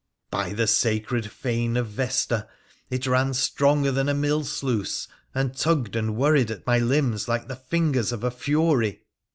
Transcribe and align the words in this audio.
By 0.31 0.53
the 0.53 0.65
sacred 0.65 1.29
fane 1.29 1.77
of 1.77 1.85
Vesta, 1.85 2.47
it 2.89 3.05
ran 3.05 3.35
stronger 3.35 3.91
than 3.91 4.09
a 4.09 4.15
mill 4.15 4.43
sluice, 4.43 5.07
and 5.35 5.55
tugged 5.55 5.95
and 5.95 6.15
worried 6.15 6.49
at 6.49 6.65
my 6.65 6.79
limbs 6.79 7.27
like 7.27 7.47
the 7.47 7.55
fingers 7.55 8.11
of 8.11 8.23
a 8.23 8.31
fury 8.31 9.03